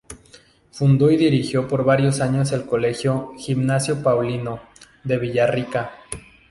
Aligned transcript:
Fundó 0.71 1.11
y 1.11 1.15
dirigió 1.15 1.67
por 1.67 1.83
varios 1.83 2.21
años 2.21 2.51
el 2.53 2.65
colegio 2.65 3.33
"Gimnasio 3.37 4.01
Paulino" 4.01 4.59
de 5.03 5.19
Villarrica. 5.19 5.91